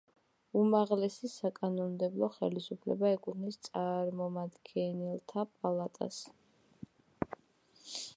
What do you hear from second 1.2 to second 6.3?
საკანონმდებლო ხელისუფლება ეკუთვნის წარმომადგენელთა პალატას.